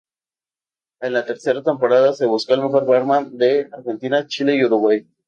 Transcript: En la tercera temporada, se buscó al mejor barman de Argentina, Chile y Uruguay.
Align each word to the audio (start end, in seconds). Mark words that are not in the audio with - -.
En 1.01 1.13
la 1.13 1.25
tercera 1.27 1.61
temporada, 1.61 2.13
se 2.13 2.25
buscó 2.25 2.55
al 2.55 2.63
mejor 2.63 2.87
barman 2.87 3.37
de 3.37 3.69
Argentina, 3.71 4.25
Chile 4.25 4.55
y 4.55 4.63
Uruguay. 4.63 5.05